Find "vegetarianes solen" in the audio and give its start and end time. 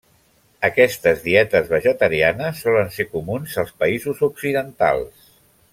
1.73-2.89